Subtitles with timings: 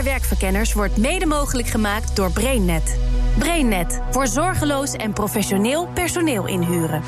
[0.00, 2.98] BNR Werkverkenners wordt mede mogelijk gemaakt door BrainNet.
[3.38, 7.02] BrainNet voor zorgeloos en professioneel personeel inhuren.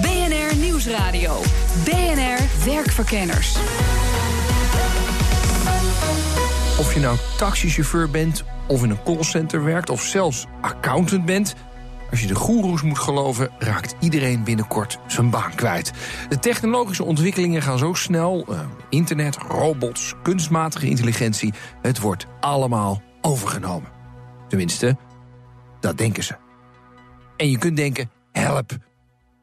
[0.00, 1.40] BNR Nieuwsradio.
[1.84, 3.56] BNR Werkverkenners.
[6.78, 11.54] Of je nou taxichauffeur bent, of in een callcenter werkt, of zelfs accountant bent.
[12.10, 15.92] Als je de goeroes moet geloven, raakt iedereen binnenkort zijn baan kwijt.
[16.28, 18.44] De technologische ontwikkelingen gaan zo snel.
[18.48, 21.52] eh, internet, robots, kunstmatige intelligentie.
[21.82, 23.90] Het wordt allemaal overgenomen.
[24.48, 24.96] Tenminste,
[25.80, 26.36] dat denken ze.
[27.36, 28.76] En je kunt denken, help.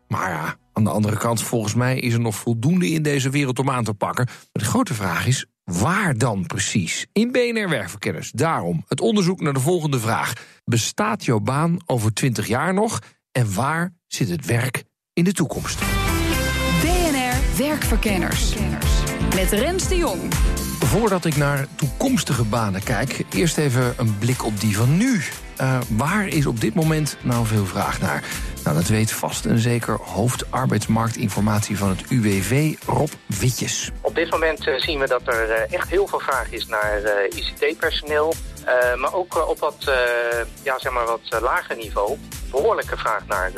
[0.08, 3.60] Maar ja, aan de andere kant, volgens mij is er nog voldoende in deze wereld
[3.60, 4.26] om aan te pakken.
[4.26, 7.06] Maar de grote vraag is, waar dan precies?
[7.12, 8.32] In BNR Werkverkenners.
[8.32, 10.34] Daarom het onderzoek naar de volgende vraag.
[10.66, 13.00] Bestaat jouw baan over 20 jaar nog?
[13.32, 14.84] En waar zit het werk
[15.14, 15.80] in de toekomst?
[16.82, 18.56] BNR Werkverkenners.
[19.36, 20.34] Met Rens de Jong.
[20.80, 25.22] Voordat ik naar toekomstige banen kijk, eerst even een blik op die van nu.
[25.58, 28.24] Eh, waar is op dit moment nou veel vraag naar?
[28.66, 33.92] Nou, dat weet vast en zeker hoofd arbeidsmarktinformatie van het UWV, Rob Witjes.
[34.02, 37.04] Op dit moment eh, zien we dat er eh, echt heel veel vraag is naar
[37.04, 38.34] eh, ICT-personeel.
[38.98, 39.92] maar ook op wat,
[40.64, 42.18] ja, zeg maar wat lager niveau.
[42.52, 43.52] Behoorlijke vraag naar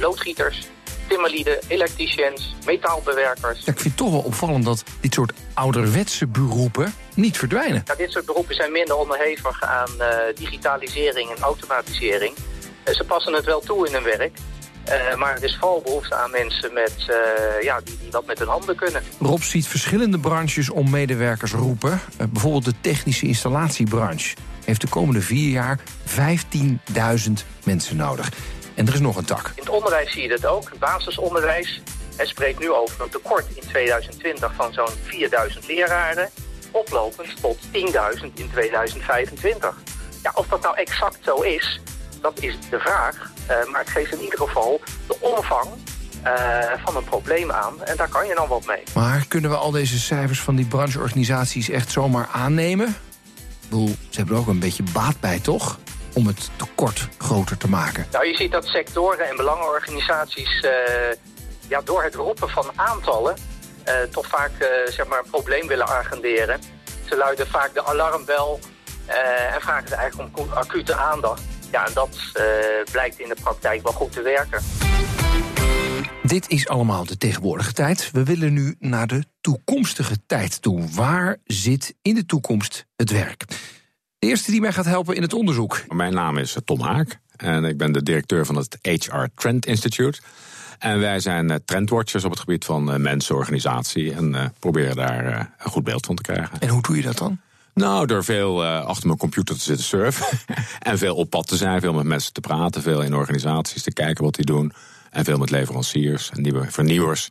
[0.00, 0.68] loodgieters,
[1.08, 3.58] timmerlieden, elektriciëns, metaalbewerkers.
[3.64, 7.82] Ja, ik vind het toch wel opvallend dat dit soort ouderwetse beroepen niet verdwijnen.
[7.86, 9.90] Ja, dit soort beroepen zijn minder onderhevig aan
[10.34, 12.34] digitalisering en automatisering.
[12.84, 14.38] Ze passen het wel toe in hun werk.
[14.84, 18.38] eh, maar er is vooral behoefte aan mensen met, eh, ja, die, die wat met
[18.38, 19.02] hun handen kunnen.
[19.20, 22.00] Rob ziet verschillende branches om medewerkers roepen.
[22.16, 28.28] Eh, bijvoorbeeld de technische installatiebranche heeft de komende vier jaar 15.000 mensen nodig.
[28.74, 29.46] En er is nog een tak.
[29.46, 30.68] In het onderwijs zie je dat ook.
[30.70, 31.80] Het basisonderwijs.
[32.16, 36.28] Het spreekt nu over een tekort in 2020 van zo'n 4000 leraren.
[36.70, 39.74] Oplopend tot 10.000 in 2025.
[40.22, 41.80] Ja, of dat nou exact zo is,
[42.20, 43.30] dat is de vraag.
[43.46, 45.68] Eh, maar het geeft in ieder geval de omvang
[46.22, 47.84] eh, van een probleem aan.
[47.84, 48.82] En daar kan je dan wat mee.
[48.94, 52.88] Maar kunnen we al deze cijfers van die brancheorganisaties echt zomaar aannemen?
[52.88, 55.78] Ik bedoel, ze hebben er ook een beetje baat bij, toch?
[56.14, 58.06] Om het tekort groter te maken.
[58.12, 60.72] Nou, je ziet dat sectoren en belangenorganisaties eh,
[61.68, 63.36] ja, door het roepen van aantallen
[64.10, 64.50] toch vaak
[64.88, 66.60] zeg maar een probleem willen agenderen.
[67.08, 68.60] Ze luiden vaak de alarmbel
[69.54, 71.42] en vragen ze eigenlijk om acute aandacht.
[71.70, 72.44] Ja, en dat eh,
[72.90, 74.62] blijkt in de praktijk wel goed te werken.
[76.22, 78.10] Dit is allemaal de tegenwoordige tijd.
[78.12, 80.88] We willen nu naar de toekomstige tijd toe.
[80.94, 83.44] Waar zit in de toekomst het werk?
[84.18, 85.82] De eerste die mij gaat helpen in het onderzoek.
[85.88, 89.66] Mijn naam is eh, Tom Haak en ik ben de directeur van het HR Trend
[89.66, 90.20] Institute.
[90.78, 95.70] En wij zijn eh, trendwatchers op het gebied van mensenorganisatie en eh, proberen daar een
[95.70, 96.60] goed beeld van te krijgen.
[96.60, 97.40] En hoe doe je dat dan?
[97.74, 100.38] Nou, door veel eh, achter mijn computer te zitten surfen
[100.78, 103.92] en veel op pad te zijn, veel met mensen te praten, veel in organisaties te
[103.92, 104.72] kijken wat die doen
[105.10, 107.26] en veel met leveranciers en nieuwe vernieuwers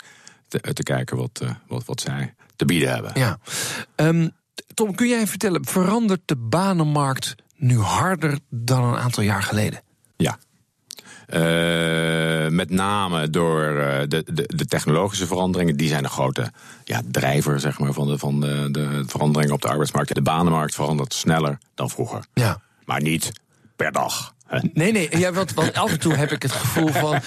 [0.48, 3.12] te, te kijken wat, eh, wat, wat zij te bieden hebben.
[3.16, 3.40] Ja.
[3.96, 4.28] Ehm,
[4.74, 9.82] Tom, kun jij vertellen, verandert de banenmarkt nu harder dan een aantal jaar geleden?
[11.30, 15.78] Eh, met name door eh, de, de, de technologische veranderingen.
[15.78, 16.52] Die zijn de grote
[16.84, 20.16] ja, drijver zeg maar, van, de, van de, de veranderingen op de arbeidsmarkt.
[20.16, 22.26] De banenmarkt verandert sneller dan vroeger.
[22.34, 22.62] Ja.
[22.86, 23.32] Maar niet
[23.76, 24.34] per dag.
[24.74, 27.20] Nee, nee, ja, want, want af en toe heb ik het gevoel van...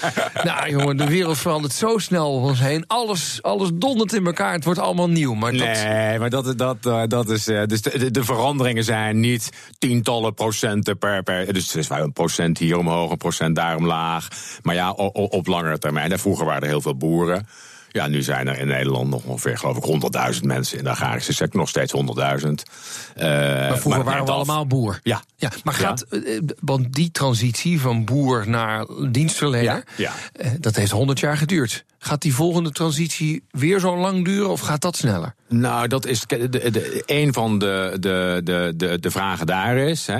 [0.43, 2.83] nou jongen, de wereld verandert zo snel om ons heen.
[2.87, 5.33] Alles, alles dondert in elkaar, het wordt allemaal nieuw.
[5.33, 7.47] Maar dat, Nee, maar dat, dat, eh, dat is.
[7.47, 11.23] eh, Dus de, de- de veranderingen zijn niet tientallen procenten per.
[11.23, 14.27] per dus het is wel een procent hier omhoog, een procent daar omlaag.
[14.61, 16.11] Maar ja, o- o- op langere termijn.
[16.11, 17.47] En vroeger waren er heel veel boeren.
[17.93, 21.33] Ja, nu zijn er in Nederland nog ongeveer, geloof ik, 100.000 mensen in de agrarische
[21.33, 21.59] sector.
[21.59, 22.01] Nog steeds 100.000.
[23.15, 24.35] Eh, maar vroeger waren we af.
[24.35, 24.99] allemaal boer.
[25.03, 25.21] Ja.
[25.35, 30.11] Ja, maar gaat, eh, want die transitie van boer naar dienstverlener, Ja, ja.
[30.33, 31.85] eh, dat heeft 100 jaar geduurd.
[31.99, 35.35] Gaat die volgende transitie weer zo lang duren of gaat dat sneller?
[35.49, 40.07] Nou, dat is de, de, een van de, de, de, de, de vragen daar is:
[40.07, 40.19] hè,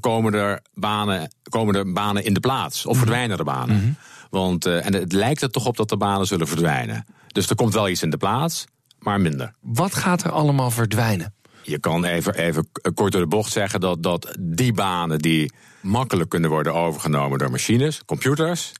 [0.00, 3.98] komen, er banen, komen er banen in de plaats of verdwijnen er banen?
[4.30, 7.06] Want, eh, en het lijkt er toch op dat de banen zullen verdwijnen.
[7.28, 8.64] Dus er komt wel iets in de plaats,
[8.98, 9.52] maar minder.
[9.60, 11.34] Wat gaat er allemaal verdwijnen?
[11.62, 16.30] Je kan even, even kort door de bocht zeggen dat, dat die banen die makkelijk
[16.30, 18.72] kunnen worden overgenomen door machines, computers,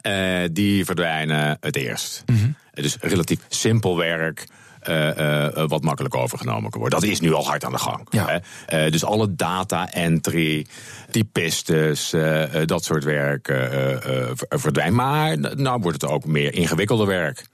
[0.00, 2.24] eh, die verdwijnen het eerst.
[2.72, 4.46] Dus relatief simpel werk.
[4.82, 7.00] Eh, eh, wat makkelijk overgenomen kan worden.
[7.00, 8.06] Dat is nu al hard aan de gang.
[8.10, 8.26] Ja.
[8.26, 8.38] Hè?
[8.66, 10.66] Eh, dus alle data entry,
[11.10, 14.94] typistes, eh, eh, dat soort werk eh, eh, eh, verdwijnt.
[14.94, 17.50] Maar nou wordt het ook meer ingewikkelde werk.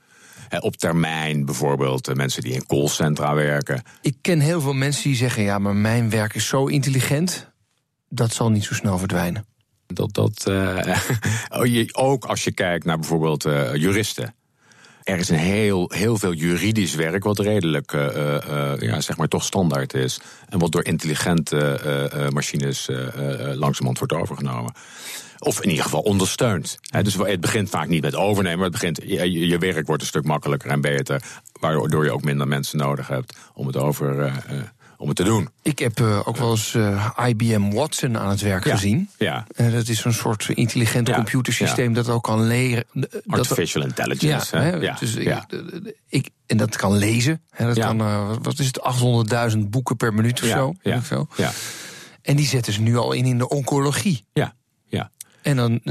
[0.49, 3.81] Eh, op termijn bijvoorbeeld eh, mensen die in callcentra werken.
[4.01, 7.51] Ik ken heel veel mensen die zeggen: ja, maar mijn werk is zo intelligent,
[8.09, 9.45] dat zal niet zo snel verdwijnen.
[9.87, 10.45] Dat, dat,
[11.63, 14.35] uh, ook als je kijkt naar bijvoorbeeld uh, juristen.
[15.03, 19.43] Er is een heel, heel veel juridisch werk wat redelijk, uh, ja, zeg maar, toch
[19.43, 20.19] standaard is.
[20.49, 21.79] En wat door intelligente
[22.33, 22.87] machines
[23.53, 24.73] langzamerhand wordt overgenomen.
[25.39, 26.79] Of in ieder geval ondersteund.
[27.01, 30.07] dus het begint vaak niet met overnemen, maar het begint, je, je, werk wordt een
[30.07, 31.21] stuk makkelijker en beter.
[31.59, 34.31] Waardoor je ook minder mensen nodig hebt om het over
[34.99, 35.49] om het te doen.
[35.61, 38.71] Ik heb uh, ook wel eens uh, IBM Watson aan het werk ja.
[38.71, 39.09] gezien.
[39.17, 39.47] Ja.
[39.55, 41.15] Uh, dat is een soort intelligent ja.
[41.15, 42.85] computersysteem dat ook kan leren.
[43.27, 44.57] Artificial dat, intelligence.
[44.57, 45.43] Ja, hè, dus ik,
[46.07, 47.41] ik, en dat kan lezen.
[47.49, 47.97] Hè, dat kan,
[48.41, 48.79] wat is het,
[49.53, 51.01] 800.000 boeken per minuut of zo, ja.
[51.01, 51.27] zo.
[51.35, 51.51] Ja.
[52.21, 54.25] En die zetten ze nu al in in de oncologie.
[54.33, 54.53] Ja.
[54.87, 55.11] Ja.
[55.41, 55.81] En dan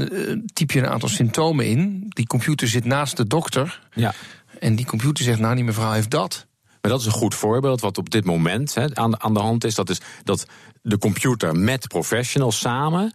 [0.53, 2.05] typ je een aantal symptomen in.
[2.09, 3.81] Die computer zit naast de dokter.
[3.93, 4.13] Ja.
[4.59, 6.47] En die computer zegt, nou, die mevrouw heeft dat.
[6.81, 9.75] Maar dat is een goed voorbeeld wat op dit moment aan, aan de hand is.
[9.75, 10.45] Dat is dat
[10.81, 13.13] de computer met professionals samen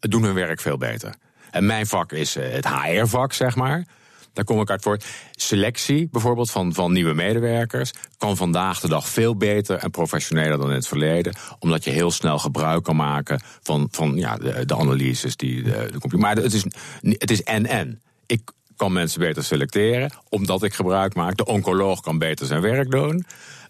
[0.00, 1.14] doen hun werk veel beter.
[1.50, 3.86] En mijn vak is het HR-vak, zeg maar.
[4.32, 4.98] Daar kom ik uit voor.
[5.30, 10.68] Selectie bijvoorbeeld van, van nieuwe medewerkers kan vandaag de dag veel beter en professioneler dan
[10.68, 11.36] in het verleden.
[11.58, 15.70] Omdat je heel snel gebruik kan maken van, van ja, de, de analyses die de,
[15.70, 16.18] de computer.
[16.18, 16.64] Maar het is,
[17.00, 18.02] het is en-en.
[18.26, 21.36] Ik kan mensen beter selecteren, omdat ik gebruik maak.
[21.36, 23.24] De oncoloog kan beter zijn werk doen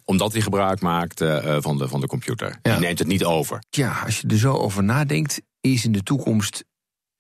[0.06, 2.58] omdat hij gebruik maakt uh, van, de, van de computer.
[2.62, 2.72] Ja.
[2.72, 3.62] Die neemt het niet over.
[3.70, 6.64] Ja, als je er zo over nadenkt, is in de toekomst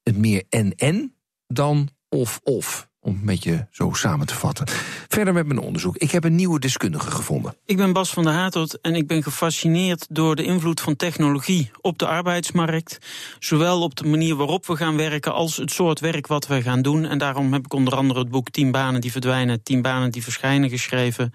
[0.02, 1.14] het meer en-en
[1.46, 4.66] dan of-of om een beetje zo samen te vatten.
[5.08, 5.96] Verder met mijn onderzoek.
[5.96, 7.54] Ik heb een nieuwe deskundige gevonden.
[7.64, 11.70] Ik ben Bas van der Hatert en ik ben gefascineerd door de invloed van technologie
[11.80, 12.98] op de arbeidsmarkt.
[13.38, 16.82] Zowel op de manier waarop we gaan werken als het soort werk wat we gaan
[16.82, 17.04] doen.
[17.04, 20.22] En daarom heb ik onder andere het boek 10 banen die verdwijnen, 10 banen die
[20.22, 21.32] verschijnen geschreven.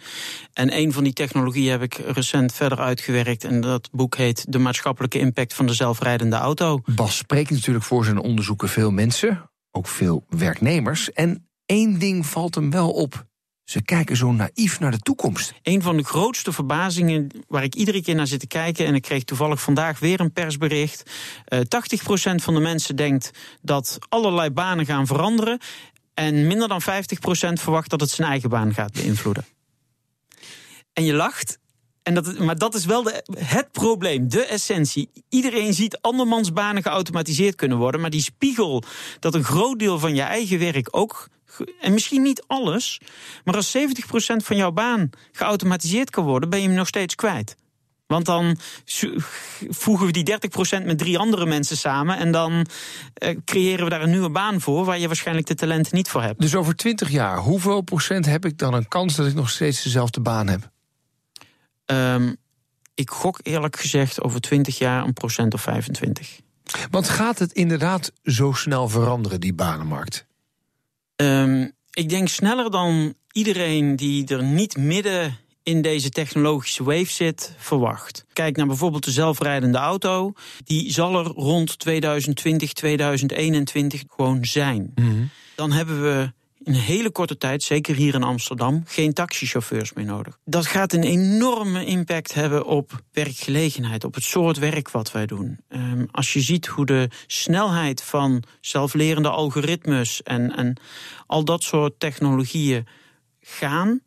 [0.54, 3.44] En een van die technologieën heb ik recent verder uitgewerkt.
[3.44, 6.82] En dat boek heet De maatschappelijke impact van de zelfrijdende auto.
[6.86, 11.12] Bas spreekt natuurlijk voor zijn onderzoeken veel mensen, ook veel werknemers.
[11.12, 13.26] En Eén ding valt hem wel op.
[13.64, 15.54] Ze kijken zo naïef naar de toekomst.
[15.62, 18.86] Een van de grootste verbazingen waar ik iedere keer naar zit te kijken...
[18.86, 21.12] en ik kreeg toevallig vandaag weer een persbericht...
[21.48, 21.64] Uh, 80%
[22.36, 23.32] van de mensen denkt
[23.62, 25.60] dat allerlei banen gaan veranderen...
[26.14, 26.86] en minder dan 50%
[27.54, 29.46] verwacht dat het zijn eigen baan gaat beïnvloeden.
[30.94, 31.60] En je lacht,
[32.04, 35.10] en dat, maar dat is wel de, het probleem, de essentie.
[35.30, 38.84] Iedereen ziet andermans banen geautomatiseerd kunnen worden, maar die spiegel
[39.20, 41.30] dat een groot deel van je eigen werk ook,
[41.80, 43.00] en misschien niet alles,
[43.44, 43.82] maar als 70%
[44.44, 47.56] van jouw baan geautomatiseerd kan worden, ben je hem nog steeds kwijt.
[48.08, 48.58] Want dan
[49.70, 50.38] voegen we die
[50.82, 52.18] 30% met drie andere mensen samen.
[52.18, 54.86] En dan uh, creëren we daar een nieuwe baan voor.
[54.86, 56.40] Waar je waarschijnlijk de talenten niet voor hebt.
[56.40, 59.84] Dus over 20 jaar, hoeveel procent heb ik dan een kans dat ik nog steeds
[59.84, 60.70] dezelfde baan heb?
[61.92, 62.38] Um,
[62.96, 66.40] ik gok eerlijk gezegd over 20 jaar een procent of 25.
[66.92, 70.26] Want gaat het inderdaad zo snel veranderen, die banenmarkt?
[71.16, 77.54] Um, ik denk sneller dan iedereen die er niet midden in deze technologische wave zit,
[77.58, 78.26] verwacht.
[78.34, 80.34] Kijk naar bijvoorbeeld de zelfrijdende auto.
[80.64, 84.92] Die zal er rond 2020, 2021 gewoon zijn.
[84.96, 85.30] Mm -hmm.
[85.56, 90.06] Dan hebben we in een hele korte tijd, zeker hier in Amsterdam, geen taxichauffeurs meer
[90.06, 90.38] nodig.
[90.46, 95.60] Dat gaat een enorme impact hebben op werkgelegenheid, op het soort werk wat wij doen.
[95.70, 100.80] Um, als je ziet hoe de snelheid van zelflerende algoritmes en, en
[101.28, 102.88] al dat soort technologieën
[103.40, 104.02] gaan,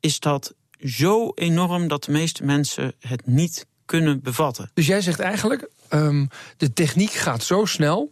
[0.00, 4.70] is dat zo enorm dat de meeste mensen het niet kunnen bevatten.
[4.74, 8.10] Dus jij zegt eigenlijk, um, de techniek gaat zo snel.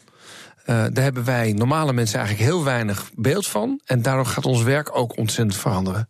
[0.66, 3.80] Uh, daar hebben wij normale mensen eigenlijk heel weinig beeld van.
[3.84, 6.08] En daardoor gaat ons werk ook ontzettend veranderen.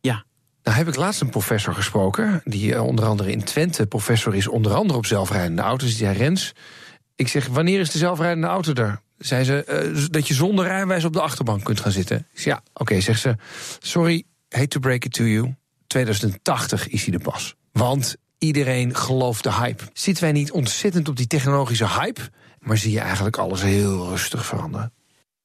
[0.00, 0.24] Ja.
[0.62, 4.48] Nou heb ik laatst een professor gesproken, die uh, onder andere in Twente professor is,
[4.48, 6.52] onder andere op zelfrijdende auto's, die Rens.
[7.16, 9.00] Ik zeg, wanneer is de zelfrijdende auto er?
[9.18, 12.26] Zei ze, uh, dat je zonder rijwijs op de achterbank kunt gaan zitten.
[12.32, 13.36] Ja, oké, okay, zegt ze,
[13.78, 15.54] sorry, hate to break it to you.
[15.86, 17.54] 2080 is hij er pas.
[17.72, 19.84] Want iedereen gelooft de hype.
[19.92, 22.20] Zitten wij niet ontzettend op die technologische hype?
[22.64, 24.92] Maar zie je eigenlijk alles heel rustig veranderen?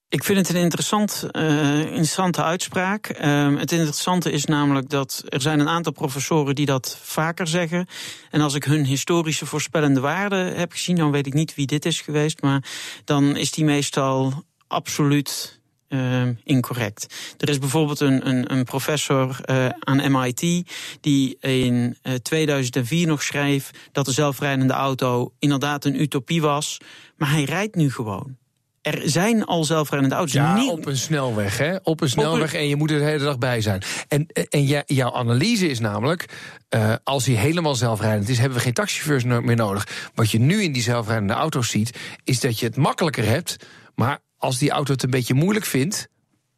[0.09, 3.19] Ik vind het een interessant, uh, interessante uitspraak.
[3.21, 7.88] Uh, het interessante is namelijk dat er zijn een aantal professoren die dat vaker zeggen.
[8.29, 11.85] En als ik hun historische voorspellende waarde heb gezien, dan weet ik niet wie dit
[11.85, 12.41] is geweest.
[12.41, 12.63] Maar
[13.05, 15.58] dan is die meestal absoluut
[15.89, 17.15] uh, incorrect.
[17.38, 20.63] Er is bijvoorbeeld een, een, een professor uh, aan MIT
[21.01, 26.77] die in uh, 2004 nog schreef dat de zelfrijdende auto inderdaad een utopie was,
[27.17, 28.38] maar hij rijdt nu gewoon.
[28.81, 30.34] er zijn al zelfrijdende auto's.
[30.34, 31.75] Ja, Niet- op een snelweg, hè?
[31.84, 33.81] Op een snelweg en je moet er de hele dag bij zijn.
[34.08, 36.25] En, en jouw analyse is namelijk,
[36.69, 40.10] eh, als hij helemaal zelfrijdend is, hebben we geen taxichauffeurs meer nodig.
[40.15, 43.55] Wat je nu in die zelfrijdende auto's ziet, is dat je het makkelijker hebt.
[43.96, 46.08] Maar als die auto het een beetje moeilijk vindt,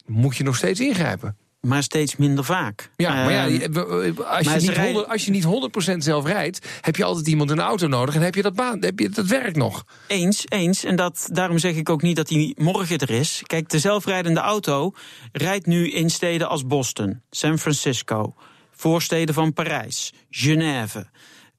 [0.05, 1.35] moet je nog steeds ingrijpen.
[1.61, 2.91] maar steeds minder vaak.
[2.95, 5.43] Ja, maar ja, Ehm, je- we- als, maar je niet rijden- 100, als je niet
[5.43, 8.55] 100% zelf rijdt, heb je altijd iemand in de auto nodig en heb je dat,
[8.55, 9.83] baan, heb je dat werk nog.
[10.07, 10.83] Eens, eens.
[10.83, 13.41] En dat, daarom zeg ik ook niet dat die morgen er is.
[13.45, 14.93] Kijk, de zelfrijdende auto
[15.31, 18.33] rijdt nu in steden als Boston, San Francisco,
[18.71, 21.09] voorsteden van Parijs, Genève.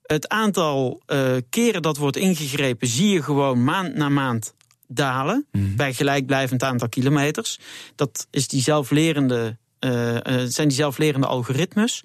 [0.03, 4.55] Het aantal eh, keren dat wordt ingegrepen zie je gewoon maand na maand
[4.97, 5.47] dalen.
[5.51, 7.59] Bij gelijkblijvend aantal kilometers.
[7.95, 12.05] Dat is die zelflerende, eh, eh, zijn die zelflerende algoritmes.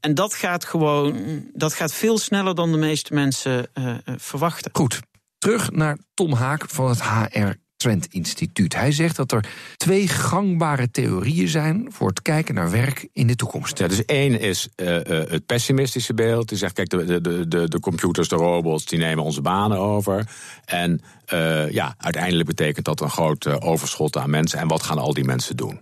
[0.00, 4.70] En dat gaat gewoon, dat gaat veel sneller dan de meeste mensen eh, verwachten.
[4.74, 5.00] Goed,
[5.38, 7.52] terug naar Tom Haak van het HR
[7.84, 8.74] Trend Instituut.
[8.74, 9.44] Hij zegt dat er
[9.76, 13.76] twee gangbare theorieën zijn voor het kijken naar werk in de toekomst.
[13.76, 16.48] Dus één is eh, eh, het pessimistische beeld.
[16.48, 20.28] Die zegt, kijk, de, de, de, computers, de robots, die nemen onze banen over.
[20.64, 24.58] En eh, ja, uiteindelijk betekent dat een groot overschot aan mensen.
[24.58, 25.80] En wat gaan al die mensen doen?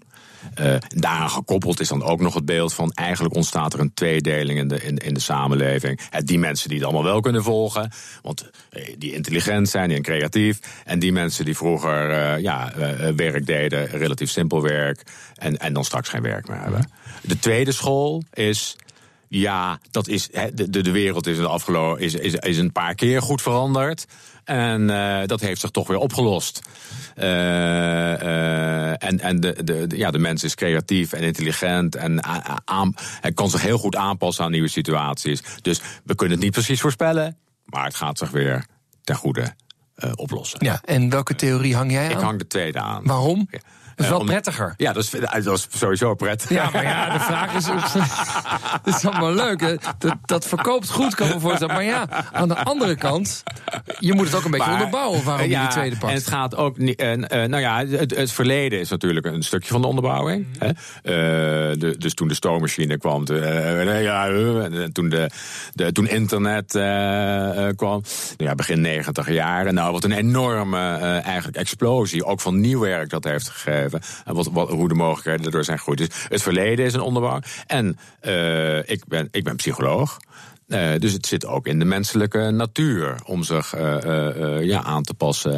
[0.54, 4.58] Eh, daaraan gekoppeld is dan ook nog het beeld van eigenlijk ontstaat er een tweedeling
[4.58, 6.00] in de, in, in de samenleving.
[6.24, 7.90] Die mensen die het allemaal wel kunnen volgen,
[8.22, 10.58] want eh, die intelligent zijn en creatief.
[10.84, 12.72] En die mensen die vroeger eh, ja,
[13.16, 15.02] werk deden, relatief simpel werk,
[15.34, 16.90] en, en dan straks geen werk meer hebben.
[17.22, 18.76] De tweede school is.
[19.34, 23.22] Ja, dat is, de, de, wereld is, de afgelopen, is, is, is een paar keer
[23.22, 24.06] goed veranderd.
[24.44, 26.60] En eh, dat heeft zich toch weer opgelost.
[27.14, 32.24] Eh, eh, en en de, de, de- ja, de mens is creatief en intelligent en
[32.64, 35.42] aan, hij kan zich heel goed aanpassen aan nieuwe situaties.
[35.62, 38.66] Dus we kunnen het niet precies voorspellen, maar het gaat zich weer
[39.02, 39.54] ten goede
[40.14, 40.58] oplossen.
[40.64, 42.10] Ja, en welke theorie hang jij aan?
[42.10, 43.04] Ik hang de tweede aan.
[43.04, 43.48] Waarom?
[43.50, 43.58] Ja.
[43.94, 44.74] Dat is wel Eh, om- prettiger.
[44.76, 45.10] Ja, dat is,
[45.44, 46.48] dat is sowieso prettig.
[46.48, 47.64] Ja, maar ja, de vraag is.
[48.84, 49.74] Dat is allemaal leuk, hè?
[49.98, 51.74] Dat, dat verkoopt goed, kan ik me voorstellen.
[51.74, 53.42] Maar ja, aan de andere kant...
[53.98, 56.12] je moet het ook een beetje Maar, onderbouwen waarom ja, je de tweede pakt.
[56.12, 59.80] En het gaat ook eh, nou ja, het, het verleden is natuurlijk een stukje van
[59.80, 60.46] de onderbouwing.
[60.58, 60.64] Mhm.
[60.64, 60.68] hè.
[61.70, 65.30] Eh, de, dus toen de stoommachine kwam, eh, ja, eh, en toen, de,
[65.72, 68.02] de, toen internet eh, eh, kwam,
[68.36, 69.74] nou ja, begin negentig jaren.
[69.74, 73.81] Nou, wat een enorme eh, eigenlijk explosie, ook van nieuw werk dat heeft gegeven.
[74.24, 75.98] En wat, wat, hoe de mogelijkheden daardoor zijn gegroeid.
[75.98, 77.40] Dus het verleden is een onderbouw.
[77.66, 80.18] En eh, ik, ben, ik ben psycholoog.
[80.68, 85.14] Eh, dus het zit ook in de menselijke natuur om zich eh, ja, aan te
[85.14, 85.54] passen.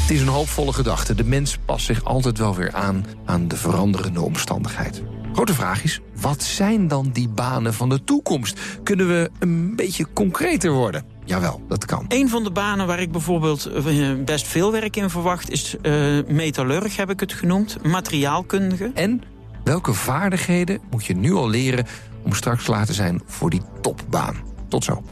[0.00, 1.14] Het is een hoopvolle gedachte.
[1.14, 5.02] De mens past zich altijd wel weer aan aan de veranderende omstandigheid.
[5.32, 8.60] Grote vraag is, wat zijn dan die banen van de toekomst?
[8.82, 11.17] Kunnen we een beetje concreter worden?
[11.28, 12.04] Jawel, dat kan.
[12.08, 13.84] Een van de banen waar ik bijvoorbeeld eh,
[14.24, 15.92] best veel werk in verwacht is eh
[16.26, 18.90] metallurg, heb ik het genoemd, materiaalkundige.
[18.94, 19.22] En
[19.64, 21.86] welke vaardigheden moet je nu al leren
[22.22, 24.36] om straks klaar te zijn voor die topbaan?
[24.68, 25.02] Tot zo.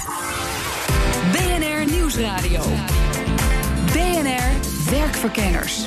[1.33, 2.63] BNR Nieuwsradio.
[3.93, 4.51] BNR
[4.91, 5.85] Werkverkenners.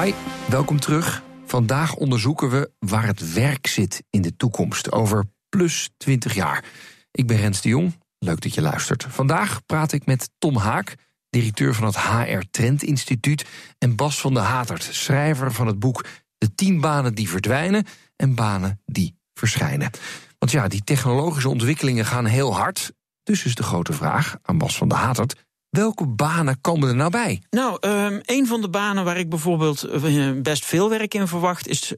[0.00, 0.12] Hi,
[0.48, 1.22] welkom terug.
[1.44, 6.64] Vandaag onderzoeken we waar het werk zit in de toekomst over plus 20 jaar.
[7.10, 9.06] Ik ben Rens de Jong, leuk dat je luistert.
[9.08, 10.94] Vandaag praat ik met Tom Haak,
[11.30, 13.44] directeur van het HR Trend Instituut...
[13.78, 16.04] en Bas van der Hatert, schrijver van het boek
[16.38, 17.84] De 10 banen die verdwijnen
[18.16, 19.90] en banen die verschijnen.
[20.38, 22.92] Want ja, die technologische ontwikkelingen gaan heel hard.
[23.22, 25.44] Dus is de grote vraag aan Bas van der Hatert...
[25.68, 27.42] welke banen komen er nou bij?
[27.50, 31.68] Nou, ehm, een van de banen waar ik bijvoorbeeld eh, best veel werk in verwacht
[31.68, 31.94] is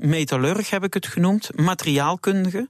[0.00, 2.68] metallurg, heb ik het genoemd, materiaalkundige.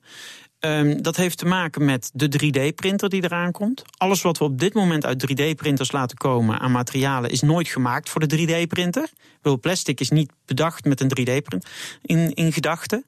[0.62, 3.83] Ehm, dat heeft te maken met de 3D-printer die eraan komt.
[3.97, 8.09] Alles wat we op dit moment uit 3D-printers laten komen aan materialen is nooit gemaakt
[8.09, 9.11] voor de 3D-printer.
[9.40, 11.66] Wil plastic is niet bedacht met een 3D-print
[12.02, 13.04] in, in gedachten.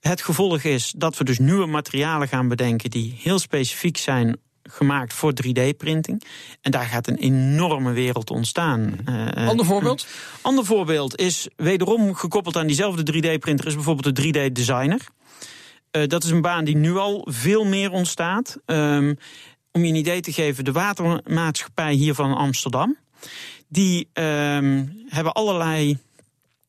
[0.00, 5.12] Het gevolg is dat we dus nieuwe materialen gaan bedenken die heel specifiek zijn gemaakt
[5.12, 6.22] voor 3D-printing.
[6.60, 8.96] En daar gaat een enorme wereld ontstaan.
[9.04, 10.06] Eh, Ander voorbeeld?
[10.40, 15.00] Ander voorbeeld is wederom gekoppeld aan diezelfde 3D-printer, is bijvoorbeeld de 3D-designer.
[15.94, 18.56] Eh, dat is een baan die nu al veel meer ontstaat.
[18.66, 19.14] Ehm,
[19.72, 22.96] om je een idee te geven, de watermaatschappij hier van Amsterdam.
[23.68, 25.98] Die ehm, hebben allerlei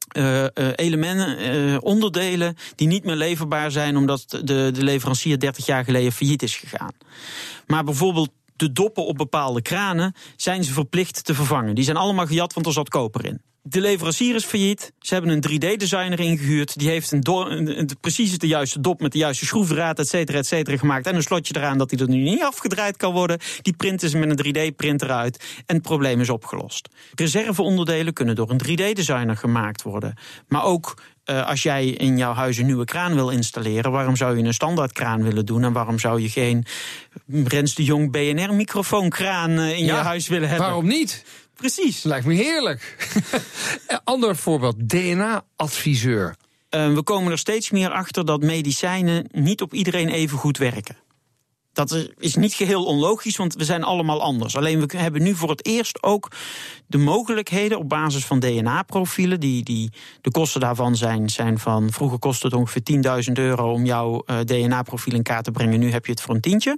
[0.08, 5.84] eh, eh, elementen, onderdelen die niet meer leverbaar zijn omdat de, de leverancier 30 jaar
[5.84, 6.94] geleden failliet is gegaan.
[7.68, 11.76] Maar bijvoorbeeld de doppen op bepaalde kranen zijn ze verplicht te vervangen.
[11.76, 13.42] Die zijn allemaal gejat, want er zat koper in.
[13.68, 14.92] De leverancier is failliet.
[15.00, 16.80] Ze hebben een 3D-designer ingehuurd.
[16.80, 20.08] Die heeft een, do- een, een- precies de juiste dop met de juiste schroefdraad, et
[20.08, 21.08] cetera, et cetera, gemaakt.
[21.08, 23.40] En een slotje eraan dat hij er nu niet afgedraaid kan worden.
[23.62, 25.44] Die printen ze met een 3D-printer uit.
[25.66, 26.90] En het probleem is opgelost.
[27.16, 30.14] Reserveonderdelen kunnen door een 3D-designer gemaakt worden.
[30.48, 34.38] Maar ook eh, als jij in jouw huis een nieuwe kraan wil installeren, waarom zou
[34.38, 35.64] je een standaard kraan willen doen?
[35.64, 36.66] En waarom zou je geen
[37.44, 40.68] Rens de Jong BNR-microfoonkraan eh, in Ja, je huis willen hebben?
[40.68, 41.26] Waarom niet?
[41.56, 42.04] Precies.
[42.04, 43.10] Lijkt me heerlijk.
[44.04, 46.36] Ander voorbeeld, DNA-adviseur.
[46.70, 50.98] Eh, we komen er steeds meer achter dat medicijnen niet op iedereen even goed werken.
[51.74, 54.56] Dat is- is niet geheel onlogisch, want we zijn allemaal anders.
[54.56, 56.32] Alleen we hebben nu voor het eerst ook
[56.88, 59.40] de mogelijkheden op basis van DNA-profielen.
[59.40, 61.92] Die, die, de kosten daarvan zijn, zijn van.
[61.92, 62.82] Vroeger kostte het ongeveer
[63.28, 65.80] 10.000 euro om jouw eh, DNA-profiel in kaart te brengen.
[65.80, 66.78] Nu heb je het voor een tientje.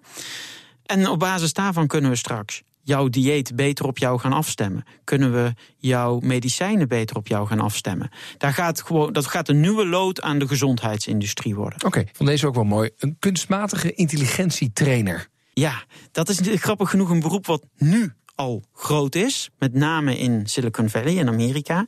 [0.86, 4.84] En op basis daarvan kunnen we straks jouw dieet beter op jou gaan afstemmen.
[5.04, 8.10] Kunnen we jouw medicijnen beter op jou gaan afstemmen.
[8.38, 11.86] Daar gaat gewoon, dat gaat een nieuwe lood aan de gezondheidsindustrie worden.
[11.86, 12.90] Oké, van deze ook wel mooi.
[12.98, 15.28] Een kunstmatige intelligentietrainer.
[15.54, 19.50] Ja, dat is grappig genoeg een beroep wat nu al groot is.
[19.60, 21.86] Met name in Silicon Valley in Amerika.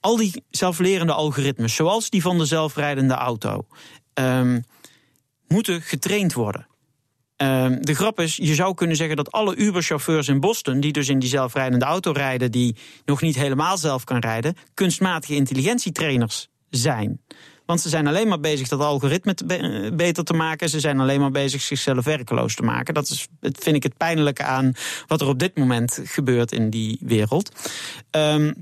[0.00, 3.66] Al die zelflerende algoritmes, zoals die van de zelfrijdende auto,
[4.14, 4.60] ehm,
[5.48, 6.66] moeten getraind worden.
[7.42, 11.08] Ehm, de grap is, je zou kunnen zeggen dat alle Uber-chauffeurs in Boston, die dus
[11.08, 17.20] in die zelfrijdende auto rijden, die nog niet helemaal zelf kan rijden, kunstmatige intelligentietrainers zijn.
[17.66, 20.68] Want ze zijn alleen maar bezig dat algoritme eh, beter te maken.
[20.68, 22.94] Ze zijn alleen maar bezig zichzelf werkeloos te maken.
[22.94, 24.72] Dat is, vind ik het pijnlijke aan
[25.06, 27.70] wat er op dit moment gebeurt in die wereld.
[28.10, 28.52] Ehm,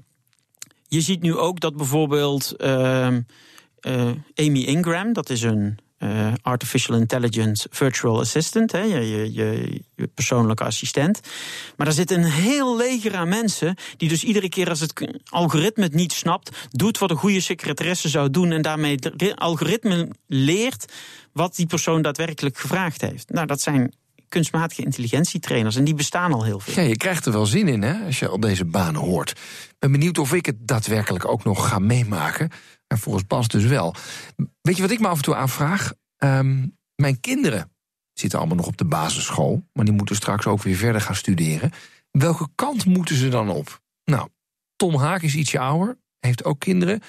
[0.89, 3.21] je ziet nu ook dat bijvoorbeeld ehm,
[3.81, 10.07] eh, Amy Ingram, dat is een eh, artificial intelligence virtual assistant, hè, je, je, je,
[10.15, 11.21] persoonlijke assistent.
[11.77, 15.83] Maar daar zit een heel leger aan mensen die dus iedere keer als het algoritme
[15.83, 20.09] het niet snapt, doet wat een goede secretaresse zou doen en daarmee het ri- algoritme
[20.27, 20.93] leert
[21.33, 23.31] wat die persoon daadwerkelijk gevraagd heeft.
[23.31, 23.95] Nou, dat zijn
[24.29, 26.83] kunstmatige intelligentietrainers en die bestaan al heel veel.
[26.83, 29.33] Ja, je krijgt er wel zin in hè, als je al deze banen hoort.
[29.79, 32.51] Ben benieuwd of ik het daadwerkelijk ook nog ga meemaken.
[32.93, 33.95] En volgens Bas dus wel.
[34.61, 35.93] Weet je wat ik me af en toe aanvraag?
[36.17, 37.73] Ehm, mijn kinderen
[38.13, 41.73] zitten allemaal nog op de basisschool, maar die moeten straks ook weer verder gaan studeren.
[42.11, 43.81] Welke kant moeten ze dan op?
[44.05, 44.29] Nou,
[44.77, 47.01] Tom Haak is ietsje ouder, heeft ook kinderen,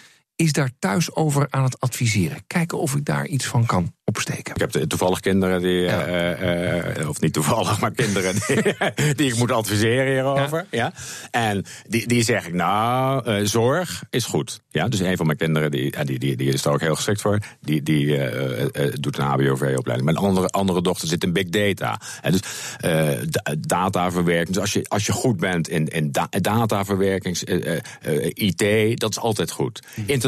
[0.41, 2.37] is daar thuis over aan het adviseren.
[2.47, 4.53] Kijken of ik daar iets van kan opsteken.
[4.53, 6.05] Ik heb to- toevallig kinderen die, Ja.
[6.05, 8.55] eh, eh, of niet toevallig, maar kinderen die,
[9.15, 10.65] die ik moet adviseren hierover.
[10.71, 10.93] Ja.
[11.31, 14.61] En die, die zeg ik, nou, eh, zorg is goed.
[14.69, 17.21] Ja, dus een van mijn kinderen, die, die, die, die is er ook heel geschikt
[17.21, 20.03] voor, die, die eh, eh, doet een HBOV-opleiding.
[20.03, 21.99] Mijn andere, andere dochter zit in big data.
[22.21, 22.41] En dus
[22.79, 24.47] eh, da- dataverwerking.
[24.47, 28.99] Dus als je, als je goed bent in, in da- dataverwerkings, eh, eh, eh, IT,
[28.99, 29.79] dat is altijd goed.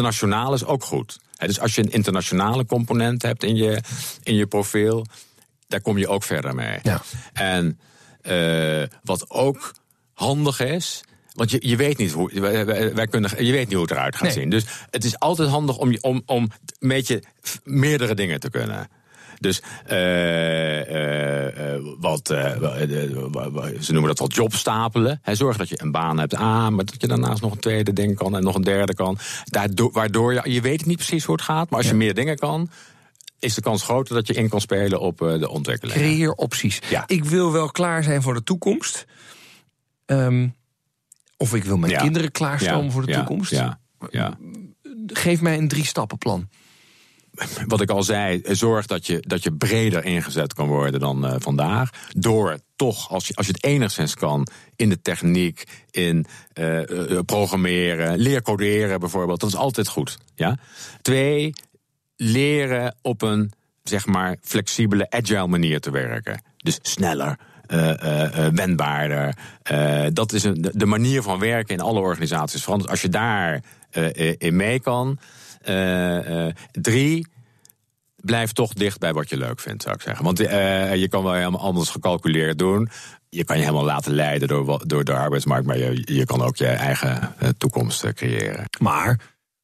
[0.03, 1.19] Internationaal is ook goed.
[1.37, 3.81] Dus als je een internationale component hebt in je,
[4.23, 5.05] in je profiel,
[5.67, 6.79] daar kom je ook verder mee.
[6.81, 7.01] Ja.
[7.33, 7.79] En
[8.21, 9.73] eh, wat ook
[10.13, 11.03] handig is.
[11.33, 12.39] Want je, je weet niet hoe.
[12.93, 14.31] Wij, kunnen, je weet niet hoe het eruit gaat Nee.
[14.31, 14.49] zien.
[14.49, 17.23] Dus het is altijd handig om, je- om, om een beetje
[17.63, 18.87] meerdere dingen te kunnen.
[19.39, 21.22] Dus eh, eh,
[22.13, 25.19] wat, eh, eh, ze noemen dat wel jobstapelen.
[25.21, 27.93] Hè, zorg dat je een baan hebt aan, maar dat je daarnaast nog een tweede
[27.93, 29.17] ding kan en nog een derde kan.
[29.45, 32.37] Daardoor, waardoor je, je weet niet precies hoe het gaat, maar als je meer dingen
[32.37, 32.69] kan,
[33.39, 35.97] is de kans groter dat je in kan spelen op eh, de ontwikkeling.
[35.97, 36.79] Creëer opties.
[36.89, 37.03] Ja.
[37.07, 39.05] Ik wil wel klaar zijn voor de toekomst.
[40.05, 40.47] Ehm,
[41.37, 41.99] of ik wil mijn Ja.
[41.99, 43.51] kinderen klaarstomen Ja, voor de toekomst.
[43.51, 44.37] Ja, ja.
[45.07, 46.49] Geef mij een drie-stappenplan.
[47.67, 51.35] Wat ik al zei, zorg dat je, dat je breder ingezet kan worden dan eh,
[51.37, 51.89] vandaag.
[52.09, 57.19] Door toch, als je, als je het enigszins kan, in de techniek, in eh, eh,
[57.25, 59.39] programmeren, leer coderen bijvoorbeeld.
[59.39, 60.17] Dat is altijd goed.
[60.35, 60.57] Ja?
[61.01, 61.53] Twee,
[62.15, 63.51] leren op een
[63.83, 66.43] zeg maar flexibele, agile manier te werken.
[66.57, 67.37] Dus sneller.
[68.53, 69.35] wendbaarder.
[70.13, 72.89] Dat is een, de- manier van werken in alle organisaties verandert.
[72.89, 73.63] Als je daar
[74.37, 75.19] in mee kan.
[75.63, 77.27] Eh, eh, drie,
[78.15, 80.25] blijf toch dicht bij wat je leuk vindt, zou ik zeggen.
[80.25, 82.89] Want eh, je kan wel helemaal anders gecalculeerd doen.
[83.29, 86.55] Je kan je helemaal laten leiden door, door de arbeidsmarkt, maar je, je kan ook
[86.55, 88.65] je eigen toekomst creëren.
[88.79, 89.19] Maar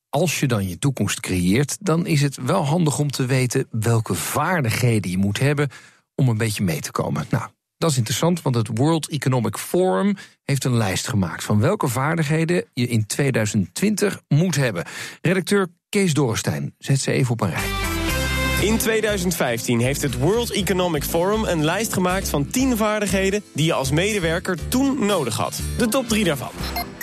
[0.09, 4.13] als je dan je toekomst creëert, dan is het wel handig om te weten welke
[4.13, 5.69] vaardigheden je moet hebben
[6.15, 7.25] om een beetje mee te komen.
[7.29, 11.87] Nou, dat is interessant, want het World Economic Forum heeft een lijst gemaakt van welke
[11.87, 14.85] vaardigheden je in 2020 moet hebben.
[15.21, 17.69] Redacteur Kees Dorrestein zet ze even op een rij.
[18.61, 23.73] In 2015 heeft het World Economic Forum een lijst gemaakt van 10 vaardigheden die je
[23.73, 25.59] als medewerker toen nodig had.
[25.77, 26.51] De top 3 daarvan.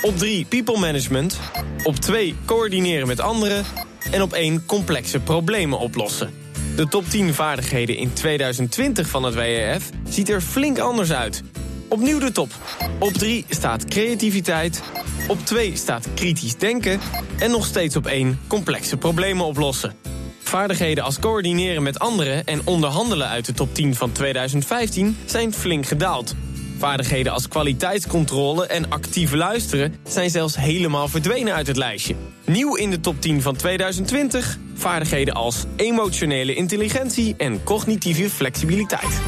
[0.03, 1.39] Op 3 people management.
[1.85, 3.65] Op 2 coördineren met anderen.
[4.11, 6.31] En op 1 complexe problemen oplossen.
[6.77, 11.43] De top 10 vaardigheden in 2020 van het WEF ziet er flink anders uit.
[11.89, 12.51] Opnieuw de top.
[12.99, 14.83] Op 3 staat creativiteit.
[15.29, 17.01] Op 2 staat kritisch denken.
[17.39, 19.95] En nog steeds op 1 complexe problemen oplossen.
[20.39, 25.87] Vaardigheden als coördineren met anderen en onderhandelen uit de top 10 van 2015 zijn flink
[25.87, 26.35] gedaald.
[26.79, 32.15] Vaardigheden als kwaliteitscontrole en actief luisteren zijn zelfs helemaal verdwenen uit het lijstje.
[32.45, 39.21] Nieuw in de top 10 van 2020, vaardigheden als emotionele intelligentie en cognitieve flexibiliteit.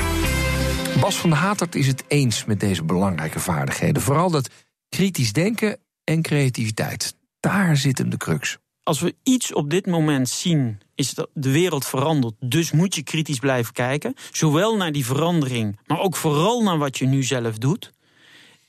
[1.00, 4.02] Bas van der Hatert is het eens met deze belangrijke vaardigheden.
[4.02, 4.48] Vooral dat
[4.88, 7.14] kritisch denken en creativiteit.
[7.40, 8.58] Daar zit hem de crux.
[8.82, 12.34] Als we iets op dit moment zien, is dat de wereld verandert.
[12.38, 14.14] Dus moet je kritisch blijven kijken.
[14.32, 17.92] Zowel naar die verandering, maar ook vooral naar wat je nu zelf doet.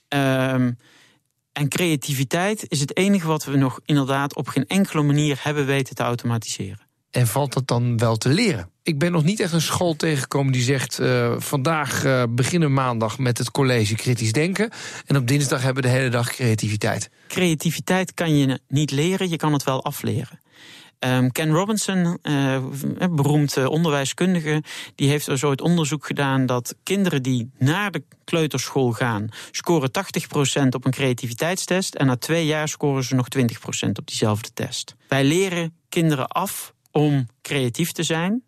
[0.07, 0.71] Ehm,
[1.51, 5.95] en creativiteit is het enige wat we nog inderdaad op geen enkele manier hebben weten
[5.95, 6.88] te automatiseren.
[7.11, 8.69] En valt dat dan wel te leren?
[8.83, 10.99] Ik ben nog niet echt een school tegengekomen die zegt...
[10.99, 14.69] Uh, vandaag uh, beginnen maandag met het college kritisch denken...
[15.05, 17.09] en op dinsdag hebben we de hele dag creativiteit.
[17.27, 20.39] Creativiteit kan je niet leren, je kan het wel afleren.
[20.99, 22.65] Um, Ken Robinson, uh,
[23.11, 24.63] beroemd onderwijskundige,
[24.95, 29.89] die heeft er zo het onderzoek gedaan dat kinderen die naar de kleuterschool gaan, scoren
[30.63, 34.95] 80% op een creativiteitstest en na twee jaar scoren ze nog 20% op diezelfde test.
[35.07, 38.43] Wij leren kinderen af om creatief te zijn.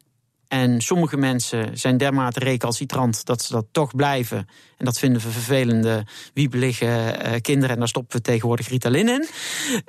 [0.48, 4.38] En sommige mensen zijn dermate recalcitrant dat ze dat toch blijven.
[4.78, 7.70] En dat vinden we vervelende, wiebelige uh, kinderen.
[7.70, 9.28] En daar stoppen we tegenwoordig Ritalin in.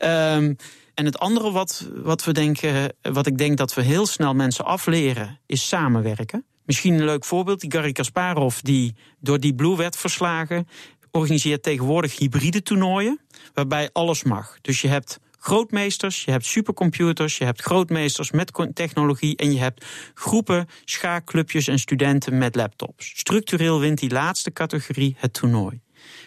[0.08, 0.56] Um,
[0.94, 4.64] en het andere wat, wat, we denken, wat ik denk dat we heel snel mensen
[4.64, 6.44] afleren, is samenwerken.
[6.64, 10.68] Misschien een leuk voorbeeld, die Garry Kasparov, die door die Blue werd verslagen,
[11.10, 13.20] organiseert tegenwoordig hybride toernooien,
[13.54, 14.58] waarbij alles mag.
[14.60, 19.86] Dus je hebt grootmeesters, je hebt supercomputers, je hebt grootmeesters met technologie en je hebt
[20.14, 23.12] groepen, schaakclubjes en studenten met laptops.
[23.16, 25.80] Structureel wint die laatste categorie het toernooi.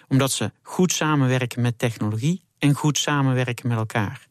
[0.08, 4.28] Omdat ze goed samenwerken met technologie en goed samenwerken met elkaar.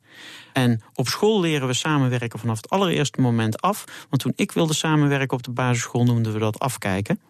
[0.52, 3.84] En op school leren we samenwerken vanaf het allereerste moment af.
[4.08, 7.20] Want toen ik wilde samenwerken op de basisschool noemden we dat afkijken.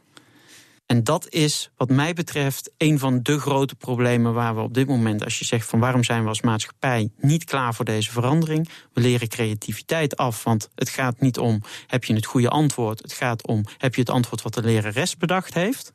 [0.87, 4.87] En dat is, wat mij betreft, een van de grote problemen waar we op dit
[4.87, 8.69] moment, als je zegt van waarom zijn we als maatschappij niet klaar voor deze verandering,
[8.93, 10.45] we leren creativiteit af.
[10.45, 14.01] Want het gaat niet om heb je het goede antwoord, het gaat om heb je
[14.01, 15.93] het antwoord wat de lerares bedacht heeft.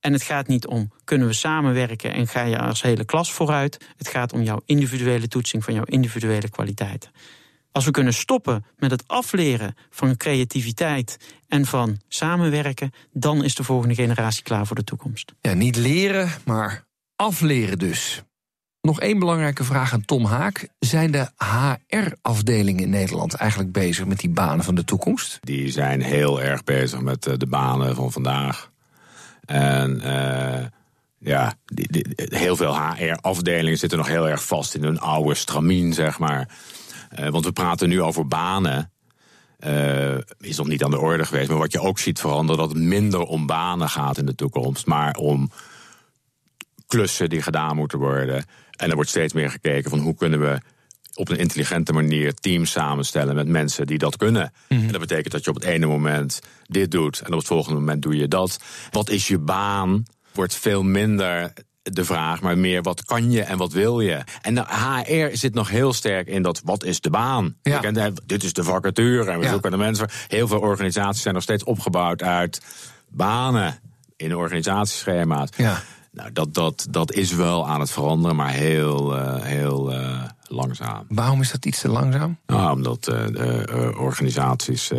[0.00, 3.92] En het gaat niet om kunnen we samenwerken en ga je als hele klas vooruit.
[3.96, 7.10] Het gaat om jouw individuele toetsing van jouw individuele kwaliteiten.
[7.72, 11.16] Als we kunnen stoppen met het afleren van creativiteit
[11.48, 15.32] en van samenwerken, dan is de volgende generatie klaar voor de toekomst.
[15.40, 16.84] Ja, niet leren, maar
[17.16, 18.22] afleren dus.
[18.80, 20.68] Nog één belangrijke vraag aan Tom Haak.
[20.78, 25.38] Zijn de HR-afdelingen in Nederland eigenlijk bezig met die banen van de toekomst?
[25.40, 28.70] Die zijn heel erg bezig met eh, de banen van vandaag.
[29.44, 30.66] En uh,
[31.18, 35.92] ja, die, die, heel veel HR-afdelingen zitten nog heel erg vast in hun oude stramien,
[35.92, 36.48] zeg maar.
[37.18, 38.92] Uh, want we praten nu over banen.
[39.66, 41.48] Uh, is nog niet aan de orde geweest.
[41.48, 44.86] Maar wat je ook ziet veranderen, dat het minder om banen gaat in de toekomst,
[44.86, 45.50] maar om
[46.86, 48.44] klussen die gedaan moeten worden.
[48.70, 50.60] En er wordt steeds meer gekeken van hoe kunnen we
[51.14, 54.52] op een intelligente manier teams samenstellen met mensen die dat kunnen.
[54.68, 54.86] Mm -hmm.
[54.86, 57.78] En dat betekent dat je op het ene moment dit doet en op het volgende
[57.78, 58.60] moment doe je dat.
[58.90, 60.04] Wat is je baan?
[60.32, 64.24] Wordt veel minder de vraag, maar meer wat kan je en wat wil je?
[64.42, 67.56] En de HR zit nog heel sterk in dat wat is de baan?
[67.62, 67.82] Ja.
[67.82, 69.50] En, dit is de vacature en we ja.
[69.50, 70.08] zoeken de mensen.
[70.28, 72.60] Heel veel organisaties zijn nog steeds opgebouwd uit
[73.08, 73.78] banen
[74.16, 75.48] in organisatieschema's.
[75.56, 75.82] Ja.
[76.12, 81.04] Nou, dat, dat, dat is wel aan het veranderen, maar heel, uh, heel uh, langzaam.
[81.08, 82.38] Waarom is dat iets te langzaam?
[82.46, 84.90] Nou, omdat uh, de organisaties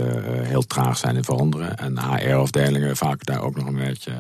[0.42, 1.78] heel traag zijn in veranderen.
[1.78, 4.12] En HR-afdelingen vaak daar ook nog een beetje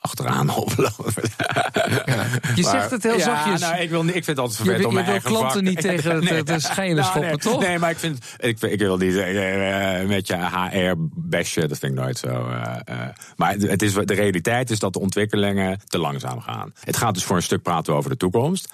[0.00, 1.22] achteraan oplopen.
[1.36, 3.60] Ja, je maar, zegt het heel ja, zachtjes.
[3.60, 5.62] Nou, ik, wil, ik vind het altijd vervelend om mijn Je wil klanten vak.
[5.62, 7.60] niet tegen nee, de schenen nou, schoppen, nee, toch?
[7.60, 11.98] Nee, maar ik, vind, ik, ik wil niet uh, met je HR-besje, dat vind ik
[11.98, 12.28] nooit zo.
[12.28, 12.96] Uh, uh,
[13.36, 16.72] maar het is, de realiteit is dat de ontwikkelingen te langzaam gaan.
[16.80, 18.68] Het gaat dus voor een stuk praten over de toekomst.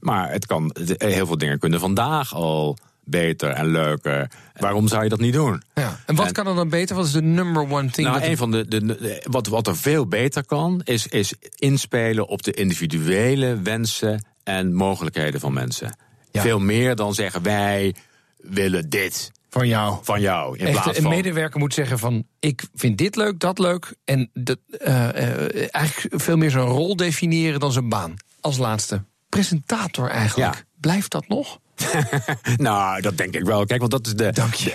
[0.00, 2.78] Maar het kan, heel veel dingen kunnen vandaag al
[3.10, 4.30] beter en leuker.
[4.54, 5.62] Waarom zou je dat niet doen?
[5.74, 6.00] Ja.
[6.06, 6.96] En wat en, kan er dan beter?
[6.96, 8.08] Wat is de number one thing?
[8.08, 12.28] Nou, een van de, de, de, wat, wat er veel beter kan, is, is inspelen
[12.28, 15.96] op de individuele wensen en mogelijkheden van mensen.
[16.30, 16.42] Ja.
[16.42, 17.94] Veel meer dan zeggen wij
[18.36, 19.30] willen dit.
[19.50, 19.98] Van jou.
[20.02, 20.58] van jou.
[20.58, 21.12] In Echt, plaats een van.
[21.12, 22.26] medewerker moet zeggen van...
[22.40, 23.94] ik vind dit leuk, dat leuk.
[24.04, 28.14] En dat, eh, eh, eigenlijk veel meer zijn rol definiëren dan zijn baan.
[28.40, 29.04] Als laatste.
[29.28, 30.54] Presentator eigenlijk.
[30.54, 30.62] Ja.
[30.80, 31.58] Blijft dat nog?
[32.56, 33.64] Nou, dat denk ik wel.
[33.64, 34.32] Kijk, want dat is de.
[34.32, 34.72] Dank je.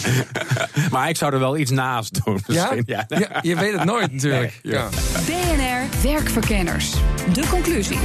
[0.92, 2.40] maar ik zou er wel iets naast doen.
[2.46, 2.70] Ja?
[2.70, 2.82] misschien.
[2.86, 3.04] ja.
[3.08, 4.60] Ja, je weet het nooit natuurlijk.
[4.62, 4.88] Nee, ja.
[5.12, 5.20] Ja.
[5.20, 6.92] BNR Werkverkenners.
[7.32, 7.98] De conclusie.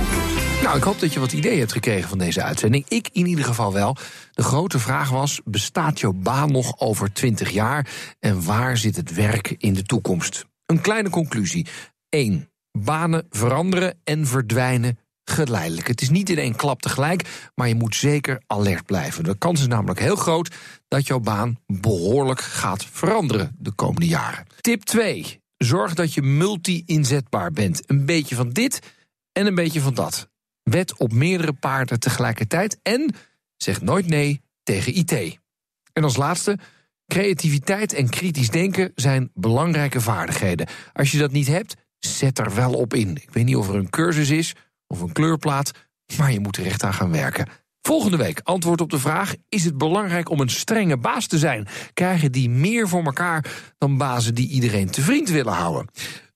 [0.63, 2.85] Nou, ik hoop dat je wat ideeën hebt gekregen van deze uitzending.
[2.87, 3.97] Ik in ieder geval wel.
[4.31, 7.87] De grote vraag was: bestaat jouw baan nog over 20 jaar?
[8.19, 10.45] En waar zit het werk in de toekomst?
[10.65, 11.67] Een kleine conclusie.
[12.09, 12.49] 1.
[12.71, 15.87] Banen veranderen en verdwijnen geleidelijk.
[15.87, 19.23] Het is niet in één klap tegelijk, maar je moet zeker alert blijven.
[19.23, 20.55] De kans is namelijk heel groot
[20.87, 24.45] dat jouw baan behoorlijk gaat veranderen de komende jaren.
[24.61, 25.41] Tip 2.
[25.57, 27.89] Zorg dat je multi-inzetbaar bent.
[27.89, 28.79] Een beetje van dit
[29.31, 30.29] en een beetje van dat.
[30.63, 33.15] Wet op meerdere paarden tegelijkertijd en
[33.57, 35.39] zeg nooit nee tegen IT.
[35.93, 36.57] En als laatste,
[37.07, 40.67] creativiteit en kritisch denken zijn belangrijke vaardigheden.
[40.93, 43.15] Als je dat niet hebt, zet er wel op in.
[43.15, 44.55] Ik weet niet of er een cursus is
[44.87, 45.71] of een kleurplaat,
[46.17, 47.47] maar je moet er echt aan gaan werken.
[47.81, 51.67] Volgende week antwoord op de vraag: is het belangrijk om een strenge baas te zijn?
[51.93, 53.45] Krijgen die meer voor elkaar
[53.77, 55.87] dan bazen die iedereen te vriend willen houden?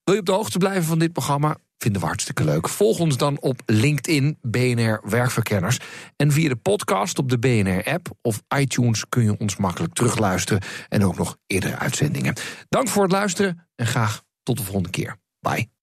[0.04, 1.58] Wil je op de hoogte blijven van dit programma?
[1.78, 2.70] Vinden we hartstikke leuk.
[2.70, 5.80] Volg ons dan op LinkedIn, BNR Werkverkenners.
[6.16, 10.62] En via de podcast op de BNR-app of iTunes kun je ons makkelijk terugluisteren.
[10.90, 12.36] En ook nog eerdere uitzendingen.
[12.70, 15.18] Dank voor het luisteren en graag tot de volgende keer.
[15.40, 15.77] Bye.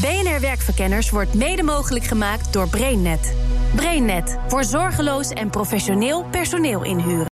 [0.00, 3.34] BNR Werkverkenners wordt mede mogelijk gemaakt door BrainNet.
[3.74, 7.22] BrainNet voor zorgeloos en professioneel personeel inhuren.